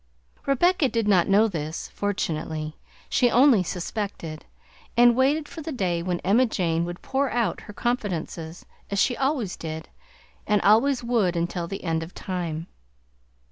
Rebecca 0.47 0.89
did 0.89 1.07
not 1.07 1.27
know 1.27 1.47
this, 1.47 1.87
fortunately; 1.89 2.75
she 3.07 3.29
only 3.29 3.61
suspected, 3.61 4.45
and 4.97 5.15
waited 5.15 5.47
for 5.47 5.61
the 5.61 5.71
day 5.71 6.01
when 6.01 6.19
Emma 6.21 6.47
Jane 6.47 6.85
would 6.85 7.03
pour 7.03 7.29
out 7.29 7.61
her 7.61 7.73
confidences, 7.73 8.65
as 8.89 8.97
she 8.97 9.15
always 9.15 9.55
did, 9.55 9.89
and 10.47 10.59
always 10.63 11.03
would 11.03 11.35
until 11.35 11.67
the 11.67 11.83
end 11.83 12.01
of 12.01 12.15
time. 12.15 12.65